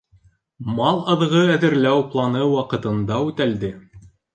Мал 0.79 0.97
аҙығы 1.15 1.43
әҙерләү 1.57 2.03
планы 2.17 2.45
ваҡытында 2.59 3.25
үтәлде. 3.31 3.77